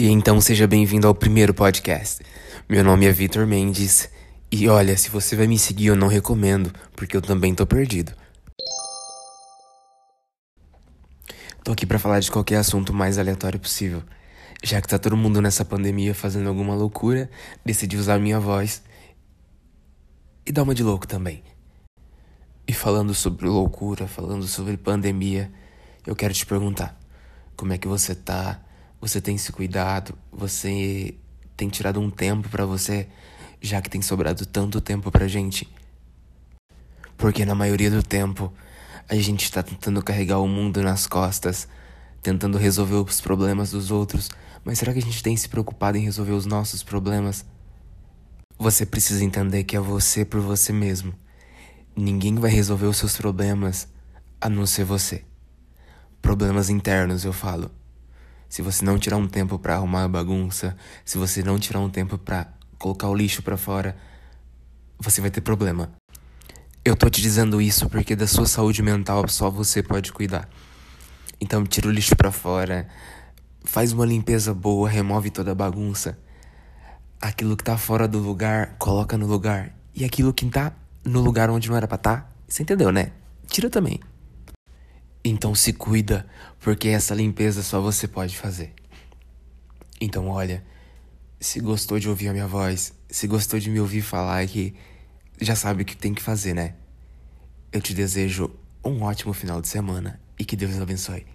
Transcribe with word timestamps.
E 0.00 0.08
então 0.08 0.40
seja 0.40 0.66
bem-vindo 0.66 1.06
ao 1.06 1.14
primeiro 1.14 1.52
podcast. 1.52 2.24
Meu 2.66 2.82
nome 2.82 3.04
é 3.04 3.12
Vitor 3.12 3.46
Mendes 3.46 4.08
e 4.50 4.66
olha, 4.66 4.96
se 4.96 5.10
você 5.10 5.36
vai 5.36 5.46
me 5.46 5.58
seguir 5.58 5.88
eu 5.88 5.94
não 5.94 6.08
recomendo, 6.08 6.72
porque 6.96 7.14
eu 7.14 7.20
também 7.20 7.54
tô 7.54 7.66
perdido. 7.66 8.10
Tô 11.62 11.72
aqui 11.72 11.84
para 11.84 11.98
falar 11.98 12.18
de 12.20 12.30
qualquer 12.30 12.56
assunto 12.56 12.94
mais 12.94 13.18
aleatório 13.18 13.60
possível. 13.60 14.02
Já 14.64 14.80
que 14.80 14.88
tá 14.88 14.98
todo 14.98 15.18
mundo 15.18 15.42
nessa 15.42 15.66
pandemia 15.66 16.14
fazendo 16.14 16.48
alguma 16.48 16.74
loucura, 16.74 17.28
decidi 17.62 17.98
usar 17.98 18.18
minha 18.18 18.40
voz 18.40 18.82
e 20.46 20.50
dar 20.50 20.62
uma 20.62 20.74
de 20.74 20.82
louco 20.82 21.06
também. 21.06 21.42
E 22.66 22.72
falando 22.72 23.12
sobre 23.12 23.46
loucura, 23.46 24.08
falando 24.08 24.48
sobre 24.48 24.78
pandemia, 24.78 25.52
eu 26.06 26.16
quero 26.16 26.32
te 26.32 26.46
perguntar: 26.46 26.98
como 27.54 27.74
é 27.74 27.76
que 27.76 27.86
você 27.86 28.14
tá? 28.14 28.62
Você 29.00 29.20
tem 29.20 29.38
se 29.38 29.50
cuidado? 29.50 30.14
Você 30.30 31.14
tem 31.56 31.68
tirado 31.68 31.98
um 31.98 32.10
tempo 32.10 32.48
para 32.48 32.66
você, 32.66 33.08
já 33.60 33.80
que 33.80 33.88
tem 33.88 34.02
sobrado 34.02 34.44
tanto 34.44 34.80
tempo 34.80 35.10
pra 35.10 35.26
gente? 35.26 35.66
Porque 37.16 37.44
na 37.44 37.54
maioria 37.54 37.90
do 37.90 38.02
tempo, 38.02 38.52
a 39.08 39.14
gente 39.14 39.44
está 39.44 39.62
tentando 39.62 40.02
carregar 40.02 40.38
o 40.38 40.46
mundo 40.46 40.82
nas 40.82 41.06
costas, 41.06 41.66
tentando 42.22 42.58
resolver 42.58 42.96
os 42.96 43.20
problemas 43.20 43.70
dos 43.70 43.90
outros, 43.90 44.30
mas 44.64 44.78
será 44.78 44.92
que 44.92 44.98
a 44.98 45.02
gente 45.02 45.22
tem 45.22 45.36
se 45.36 45.48
preocupado 45.48 45.96
em 45.96 46.02
resolver 46.02 46.32
os 46.32 46.44
nossos 46.44 46.82
problemas? 46.82 47.44
Você 48.58 48.84
precisa 48.84 49.24
entender 49.24 49.64
que 49.64 49.76
é 49.76 49.80
você 49.80 50.24
por 50.24 50.40
você 50.40 50.72
mesmo. 50.72 51.14
Ninguém 51.96 52.34
vai 52.34 52.50
resolver 52.50 52.86
os 52.86 52.98
seus 52.98 53.16
problemas 53.16 53.88
a 54.38 54.50
não 54.50 54.66
ser 54.66 54.84
você. 54.84 55.24
Problemas 56.20 56.68
internos, 56.68 57.24
eu 57.24 57.32
falo. 57.32 57.70
Se 58.50 58.62
você 58.62 58.84
não 58.84 58.98
tirar 58.98 59.16
um 59.16 59.28
tempo 59.28 59.60
para 59.60 59.76
arrumar 59.76 60.02
a 60.02 60.08
bagunça, 60.08 60.76
se 61.04 61.16
você 61.16 61.40
não 61.40 61.56
tirar 61.56 61.78
um 61.78 61.88
tempo 61.88 62.18
para 62.18 62.48
colocar 62.76 63.08
o 63.08 63.14
lixo 63.14 63.44
para 63.44 63.56
fora, 63.56 63.96
você 64.98 65.20
vai 65.20 65.30
ter 65.30 65.40
problema. 65.40 65.92
Eu 66.84 66.96
tô 66.96 67.08
te 67.08 67.22
dizendo 67.22 67.62
isso 67.62 67.88
porque 67.88 68.16
da 68.16 68.26
sua 68.26 68.46
saúde 68.46 68.82
mental 68.82 69.28
só 69.28 69.48
você 69.48 69.84
pode 69.84 70.12
cuidar. 70.12 70.48
Então 71.40 71.64
tira 71.64 71.86
o 71.86 71.92
lixo 71.92 72.16
para 72.16 72.32
fora, 72.32 72.88
faz 73.64 73.92
uma 73.92 74.04
limpeza 74.04 74.52
boa, 74.52 74.88
remove 74.88 75.30
toda 75.30 75.52
a 75.52 75.54
bagunça. 75.54 76.18
Aquilo 77.20 77.56
que 77.56 77.62
tá 77.62 77.78
fora 77.78 78.08
do 78.08 78.18
lugar, 78.18 78.74
coloca 78.80 79.16
no 79.16 79.28
lugar. 79.28 79.72
E 79.94 80.04
aquilo 80.04 80.34
que 80.34 80.44
tá 80.46 80.72
no 81.04 81.20
lugar 81.20 81.50
onde 81.50 81.68
não 81.68 81.76
era 81.76 81.86
pra 81.86 81.94
estar, 81.94 82.16
tá, 82.22 82.30
você 82.48 82.64
entendeu, 82.64 82.90
né? 82.90 83.12
Tira 83.46 83.70
também. 83.70 84.00
Então 85.24 85.54
se 85.54 85.72
cuida, 85.72 86.26
porque 86.58 86.88
essa 86.88 87.14
limpeza 87.14 87.62
só 87.62 87.80
você 87.80 88.08
pode 88.08 88.36
fazer. 88.36 88.72
Então 90.00 90.28
olha, 90.28 90.64
se 91.38 91.60
gostou 91.60 91.98
de 91.98 92.08
ouvir 92.08 92.28
a 92.28 92.32
minha 92.32 92.46
voz, 92.46 92.94
se 93.08 93.26
gostou 93.26 93.60
de 93.60 93.70
me 93.70 93.80
ouvir 93.80 94.02
falar 94.02 94.40
aqui, 94.40 94.74
já 95.40 95.54
sabe 95.54 95.82
o 95.82 95.84
que 95.84 95.96
tem 95.96 96.14
que 96.14 96.22
fazer, 96.22 96.54
né? 96.54 96.74
Eu 97.72 97.80
te 97.80 97.94
desejo 97.94 98.50
um 98.84 99.02
ótimo 99.02 99.32
final 99.32 99.60
de 99.60 99.68
semana 99.68 100.20
e 100.38 100.44
que 100.44 100.56
Deus 100.56 100.80
abençoe. 100.80 101.26